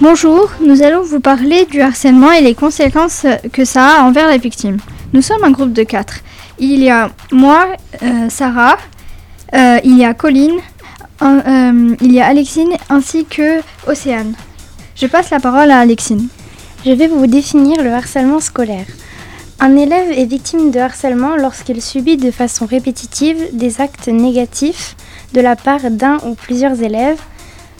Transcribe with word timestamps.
Bonjour, 0.00 0.50
nous 0.60 0.82
allons 0.82 1.02
vous 1.02 1.18
parler 1.18 1.64
du 1.64 1.80
harcèlement 1.80 2.30
et 2.30 2.40
les 2.40 2.54
conséquences 2.54 3.26
que 3.52 3.64
ça 3.64 4.00
a 4.00 4.02
envers 4.02 4.28
la 4.28 4.36
victime. 4.36 4.76
Nous 5.12 5.22
sommes 5.22 5.42
un 5.42 5.50
groupe 5.50 5.72
de 5.72 5.82
quatre. 5.82 6.20
Il 6.58 6.84
y 6.84 6.90
a 6.90 7.10
moi, 7.32 7.66
euh, 8.02 8.28
Sarah, 8.28 8.76
euh, 9.54 9.78
il 9.82 9.96
y 9.96 10.04
a 10.04 10.12
Colline, 10.12 10.60
euh, 11.22 11.96
il 12.00 12.12
y 12.12 12.20
a 12.20 12.26
Alexine 12.26 12.74
ainsi 12.90 13.24
que 13.24 13.60
Océane. 13.86 14.34
Je 14.94 15.06
passe 15.06 15.30
la 15.30 15.40
parole 15.40 15.70
à 15.70 15.78
Alexine. 15.78 16.28
Je 16.84 16.92
vais 16.92 17.08
vous 17.08 17.26
définir 17.26 17.82
le 17.82 17.92
harcèlement 17.92 18.40
scolaire. 18.40 18.86
Un 19.66 19.76
élève 19.76 20.12
est 20.12 20.26
victime 20.26 20.70
de 20.70 20.78
harcèlement 20.78 21.36
lorsqu'il 21.36 21.80
subit 21.80 22.18
de 22.18 22.30
façon 22.30 22.66
répétitive 22.66 23.38
des 23.54 23.80
actes 23.80 24.08
négatifs 24.08 24.94
de 25.32 25.40
la 25.40 25.56
part 25.56 25.90
d'un 25.90 26.18
ou 26.26 26.34
plusieurs 26.34 26.82
élèves. 26.82 27.18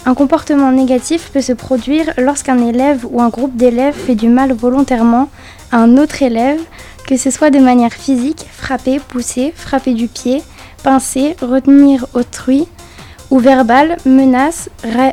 Un 0.07 0.15
comportement 0.15 0.73
négatif 0.73 1.29
peut 1.31 1.43
se 1.43 1.53
produire 1.53 2.11
lorsqu'un 2.17 2.67
élève 2.67 3.05
ou 3.11 3.21
un 3.21 3.29
groupe 3.29 3.55
d'élèves 3.55 3.95
fait 3.95 4.15
du 4.15 4.29
mal 4.31 4.55
volontairement 4.55 5.29
à 5.73 5.77
un 5.77 5.99
autre 5.99 6.23
élève, 6.23 6.59
que 7.07 7.19
ce 7.19 7.31
soit 7.31 7.51
de 7.51 7.59
manière 7.59 7.93
physique, 7.93 8.47
frapper, 8.51 8.99
pousser, 8.99 9.53
frapper 9.55 9.93
du 9.93 10.09
pied, 10.09 10.43
pincer, 10.83 11.37
retenir 11.43 12.07
autrui, 12.15 12.67
ou 13.31 13.41
verbal, 13.41 13.99
menace, 14.07 14.71
ra- 14.85 15.13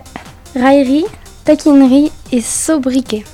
raillerie, 0.56 1.04
taquinerie 1.44 2.14
et 2.32 2.40
sobriquet. 2.40 3.26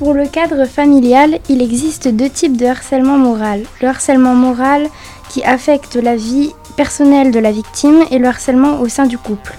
Pour 0.00 0.14
le 0.14 0.26
cadre 0.26 0.64
familial, 0.64 1.40
il 1.50 1.60
existe 1.60 2.08
deux 2.08 2.30
types 2.30 2.56
de 2.56 2.64
harcèlement 2.64 3.18
moral. 3.18 3.64
Le 3.82 3.88
harcèlement 3.88 4.34
moral 4.34 4.88
qui 5.28 5.44
affecte 5.44 5.94
la 5.96 6.16
vie 6.16 6.54
personnelle 6.74 7.30
de 7.30 7.38
la 7.38 7.52
victime 7.52 8.04
et 8.10 8.18
le 8.18 8.26
harcèlement 8.26 8.80
au 8.80 8.88
sein 8.88 9.04
du 9.04 9.18
couple. 9.18 9.54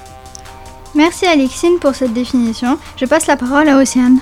Merci 0.96 1.28
Alexine 1.28 1.78
pour 1.80 1.94
cette 1.94 2.14
définition. 2.14 2.80
Je 2.98 3.06
passe 3.06 3.28
la 3.28 3.38
parole 3.38 3.70
à 3.70 3.78
Océane. 3.78 4.18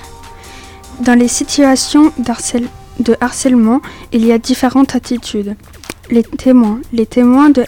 Dans 1.00 1.18
les 1.18 1.30
situations 1.30 2.12
de 2.18 3.16
harcèlement, 3.22 3.80
il 4.12 4.26
y 4.26 4.34
a 4.34 4.38
différentes 4.40 4.98
attitudes. 4.98 5.56
Les 6.12 6.24
témoins. 6.24 6.82
Les 6.92 7.06
témoins 7.06 7.50
de 7.50 7.64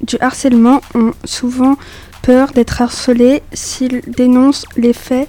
du 0.00 0.16
harcèlement 0.20 0.80
ont 0.94 1.12
souvent 1.26 1.76
peur 2.22 2.52
d'être 2.52 2.80
harcelés 2.80 3.42
s'ils 3.52 4.00
dénoncent 4.06 4.64
les 4.78 4.94
faits. 4.94 5.28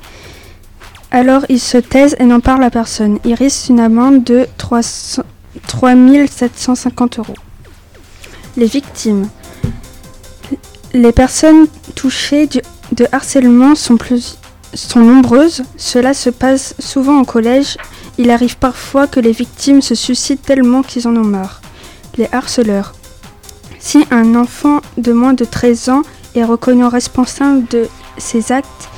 Alors 1.11 1.45
ils 1.49 1.59
se 1.59 1.77
taisent 1.77 2.15
et 2.19 2.25
n'en 2.25 2.39
parlent 2.39 2.63
à 2.63 2.69
personne. 2.69 3.19
Ils 3.25 3.33
risquent 3.33 3.69
une 3.69 3.79
amende 3.79 4.23
de 4.23 4.47
300 4.57 5.23
3750 5.67 7.19
euros. 7.19 7.35
Les 8.57 8.67
victimes. 8.67 9.27
Les 10.93 11.11
personnes 11.11 11.67
touchées 11.95 12.47
de 12.47 13.07
harcèlement 13.11 13.75
sont 13.75 13.97
sont 14.73 14.99
nombreuses. 14.99 15.63
Cela 15.77 16.13
se 16.13 16.29
passe 16.29 16.75
souvent 16.79 17.19
au 17.19 17.25
collège. 17.25 17.77
Il 18.17 18.29
arrive 18.31 18.57
parfois 18.57 19.07
que 19.07 19.19
les 19.19 19.31
victimes 19.31 19.81
se 19.81 19.95
suicident 19.95 20.41
tellement 20.43 20.83
qu'ils 20.83 21.07
en 21.07 21.15
ont 21.15 21.23
marre. 21.23 21.61
Les 22.17 22.27
harceleurs. 22.31 22.93
Si 23.79 24.05
un 24.11 24.35
enfant 24.35 24.81
de 24.97 25.13
moins 25.13 25.33
de 25.33 25.45
13 25.45 25.89
ans 25.89 26.01
est 26.35 26.43
reconnu 26.43 26.85
responsable 26.85 27.65
de 27.69 27.87
ses 28.17 28.51
actes, 28.51 28.89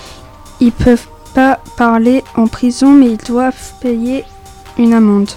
ils 0.60 0.72
peuvent 0.72 1.08
pas 1.34 1.60
parler 1.78 2.24
en 2.36 2.48
prison, 2.48 2.92
mais 2.92 3.08
ils 3.12 3.18
doivent 3.18 3.74
payer 3.82 4.24
une 4.78 4.94
amende. 4.94 5.30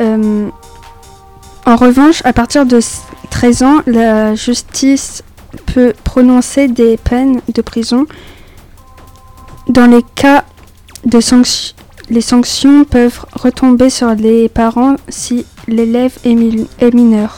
Euh, 0.00 0.48
en 1.66 1.76
revanche, 1.76 2.20
à 2.24 2.32
partir 2.32 2.66
de 2.66 2.80
13 3.30 3.62
ans, 3.62 3.76
la 3.86 4.34
justice 4.34 5.22
peut 5.72 5.92
prononcer 6.04 6.68
des 6.68 6.96
peines 6.96 7.40
de 7.52 7.62
prison 7.62 8.06
dans 9.68 9.86
les 9.86 10.02
cas 10.14 10.44
de 11.06 11.20
sanctions, 11.20 11.74
les 12.10 12.20
sanctions 12.20 12.84
peuvent 12.84 13.24
retomber 13.32 13.88
sur 13.88 14.10
les 14.14 14.48
parents 14.50 14.96
si 15.08 15.46
l'élève 15.68 16.16
est, 16.24 16.34
mi- 16.34 16.68
est 16.78 16.92
mineur. 16.94 17.36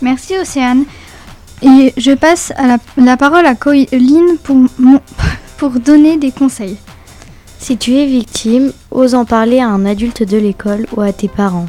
Merci 0.00 0.34
Océane. 0.40 0.84
Et 1.62 1.92
je 1.96 2.12
passe 2.12 2.52
la 2.96 3.16
parole 3.16 3.46
à 3.46 3.54
Colline 3.54 4.36
pour, 4.44 4.56
mon- 4.78 5.00
pour 5.64 5.80
donner 5.80 6.18
des 6.18 6.30
conseils. 6.30 6.76
Si 7.58 7.78
tu 7.78 7.94
es 7.94 8.04
victime, 8.04 8.70
ose 8.90 9.14
en 9.14 9.24
parler 9.24 9.60
à 9.60 9.68
un 9.68 9.86
adulte 9.86 10.22
de 10.22 10.36
l'école 10.36 10.86
ou 10.94 11.00
à 11.00 11.10
tes 11.10 11.26
parents, 11.26 11.68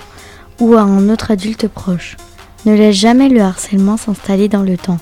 ou 0.59 0.75
à 0.75 0.81
un 0.81 1.07
autre 1.07 1.31
adulte 1.31 1.69
proche. 1.69 2.17
Ne 2.65 2.75
laisse 2.75 2.97
jamais 2.97 3.29
le 3.29 3.39
harcèlement 3.39 3.95
s'installer 3.95 4.49
dans 4.49 4.63
le 4.63 4.75
temps. 4.75 4.97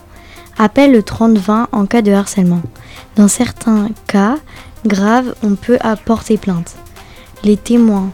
Appelle 0.60 0.92
le 0.92 1.02
30-20 1.02 1.70
en 1.72 1.86
cas 1.88 2.04
de 2.04 2.12
harcèlement. 2.12 2.62
Dans 3.16 3.28
certains 3.28 3.90
cas 4.06 4.38
graves, 4.86 5.34
on 5.42 5.56
peut 5.56 5.80
apporter 5.82 6.38
plainte. 6.38 6.76
Les 7.44 7.58
témoins. 7.58 8.12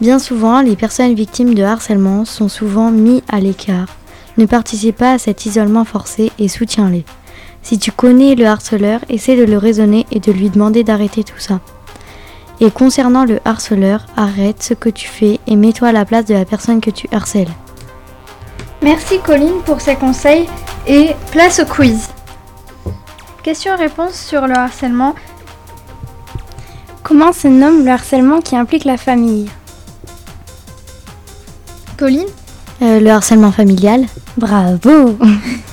Bien 0.00 0.18
souvent, 0.18 0.62
les 0.62 0.74
personnes 0.74 1.12
victimes 1.12 1.52
de 1.52 1.64
harcèlement 1.64 2.24
sont 2.24 2.48
souvent 2.48 2.90
mis 2.90 3.22
à 3.28 3.40
l'écart. 3.40 3.88
Ne 4.38 4.46
participe 4.46 4.96
pas 4.96 5.12
à 5.12 5.18
cet 5.18 5.44
isolement 5.44 5.84
forcé 5.84 6.32
et 6.38 6.48
soutiens-les. 6.48 7.04
Si 7.64 7.78
tu 7.78 7.90
connais 7.90 8.34
le 8.34 8.46
harceleur, 8.46 9.00
essaie 9.08 9.36
de 9.36 9.44
le 9.44 9.56
raisonner 9.56 10.06
et 10.12 10.20
de 10.20 10.30
lui 10.30 10.50
demander 10.50 10.84
d'arrêter 10.84 11.24
tout 11.24 11.38
ça. 11.38 11.60
Et 12.60 12.70
concernant 12.70 13.24
le 13.24 13.40
harceleur, 13.44 14.04
arrête 14.16 14.62
ce 14.62 14.74
que 14.74 14.90
tu 14.90 15.08
fais 15.08 15.40
et 15.46 15.56
mets-toi 15.56 15.88
à 15.88 15.92
la 15.92 16.04
place 16.04 16.26
de 16.26 16.34
la 16.34 16.44
personne 16.44 16.80
que 16.80 16.90
tu 16.90 17.08
harcèles. 17.10 17.48
Merci 18.82 19.18
Colline 19.24 19.62
pour 19.64 19.80
ces 19.80 19.96
conseils 19.96 20.46
et 20.86 21.12
place 21.32 21.58
au 21.58 21.64
quiz. 21.64 22.08
Question-réponse 23.42 24.14
sur 24.14 24.46
le 24.46 24.54
harcèlement. 24.54 25.14
Comment 27.02 27.32
se 27.32 27.48
nomme 27.48 27.84
le 27.84 27.90
harcèlement 27.90 28.40
qui 28.40 28.56
implique 28.56 28.84
la 28.84 28.98
famille? 28.98 29.48
Colline, 31.98 32.28
Euh, 32.82 32.98
le 33.00 33.08
harcèlement 33.08 33.52
familial 33.52 34.04
Bravo 34.36 35.16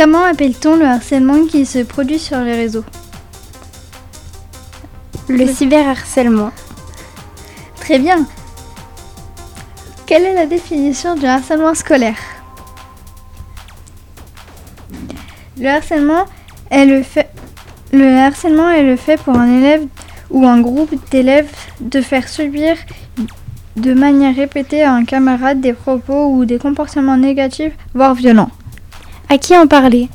comment 0.00 0.24
appelle-t-on 0.24 0.76
le 0.76 0.86
harcèlement 0.86 1.44
qui 1.44 1.66
se 1.66 1.80
produit 1.80 2.18
sur 2.18 2.38
les 2.40 2.54
réseaux? 2.54 2.84
Le 5.28 5.46
cyberharcèlement. 5.46 6.52
Très 7.78 7.98
bien. 7.98 8.26
Quelle 10.06 10.22
est 10.22 10.32
la 10.32 10.46
définition 10.46 11.16
du 11.16 11.26
harcèlement 11.26 11.74
scolaire? 11.74 12.16
Le 15.58 15.68
harcèlement 15.68 16.24
est 16.70 16.86
le 16.86 17.02
fait 17.02 17.28
le 17.92 18.16
harcèlement 18.16 18.70
est 18.70 18.84
le 18.84 18.96
fait 18.96 19.20
pour 19.20 19.36
un 19.36 19.58
élève 19.58 19.86
ou 20.30 20.46
un 20.46 20.62
groupe 20.62 20.94
d'élèves 21.10 21.52
de 21.80 22.00
faire 22.00 22.26
subir 22.26 22.76
de 23.76 23.92
manière 23.92 24.34
répétée 24.34 24.82
à 24.82 24.94
un 24.94 25.04
camarade 25.04 25.60
des 25.60 25.74
propos 25.74 26.30
ou 26.30 26.46
des 26.46 26.58
comportements 26.58 27.18
négatifs, 27.18 27.74
voire 27.92 28.14
violents. 28.14 28.50
À 29.30 29.38
qui 29.38 29.56
en 29.56 29.66
parler? 29.68 30.08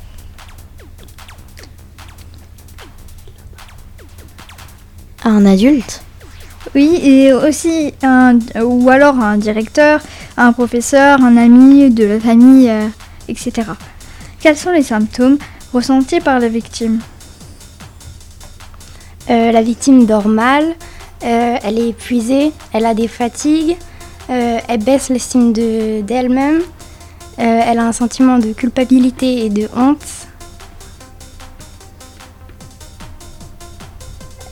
À 5.24 5.30
un 5.30 5.46
adulte? 5.46 6.02
Oui, 6.74 7.00
et 7.02 7.32
aussi 7.32 7.94
un, 8.02 8.38
ou 8.62 8.90
alors 8.90 9.18
un 9.18 9.38
directeur, 9.38 10.02
un 10.36 10.52
professeur, 10.52 11.22
un 11.22 11.38
ami 11.38 11.90
de 11.90 12.04
la 12.04 12.20
famille, 12.20 12.68
euh, 12.68 12.88
etc. 13.28 13.68
Quels 14.40 14.56
sont 14.58 14.72
les 14.72 14.82
symptômes 14.82 15.38
ressentis 15.72 16.20
par 16.20 16.38
la 16.38 16.48
victime? 16.48 17.00
Euh, 19.30 19.50
La 19.50 19.62
victime 19.62 20.04
dort 20.04 20.28
mal, 20.28 20.64
euh, 21.24 21.56
elle 21.64 21.78
est 21.78 21.88
épuisée, 21.88 22.52
elle 22.74 22.84
a 22.84 22.92
des 22.94 23.08
fatigues, 23.08 23.76
elle 24.28 24.82
baisse 24.84 25.08
l'estime 25.08 25.52
de- 25.52 26.02
d'elle-même, 26.02 26.60
euh, 27.38 27.60
elle 27.66 27.78
a 27.78 27.84
un 27.84 27.92
sentiment 27.92 28.38
de 28.38 28.52
culpabilité 28.52 29.44
et 29.46 29.50
de 29.50 29.68
honte. 29.76 30.26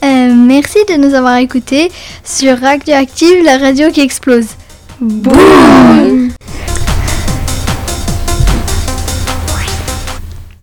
Euh, 0.03 0.33
Merci 0.35 0.79
de 0.87 0.95
nous 0.95 1.15
avoir 1.15 1.37
écoutés 1.37 1.91
sur 2.23 2.59
Radioactive, 2.59 3.43
la 3.43 3.57
radio 3.57 3.89
qui 3.91 4.01
explose. 4.01 4.47
Boum 5.01 6.31